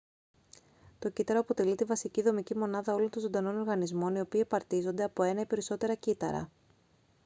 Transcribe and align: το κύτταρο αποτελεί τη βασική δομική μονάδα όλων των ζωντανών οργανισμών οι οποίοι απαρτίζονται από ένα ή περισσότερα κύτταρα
το 0.99 1.09
κύτταρο 1.09 1.39
αποτελεί 1.39 1.75
τη 1.75 1.83
βασική 1.83 2.21
δομική 2.21 2.57
μονάδα 2.57 2.93
όλων 2.93 3.09
των 3.09 3.21
ζωντανών 3.21 3.57
οργανισμών 3.57 4.15
οι 4.15 4.19
οποίοι 4.19 4.41
απαρτίζονται 4.41 5.03
από 5.03 5.23
ένα 5.23 5.41
ή 5.41 5.45
περισσότερα 5.45 5.95
κύτταρα 5.95 6.51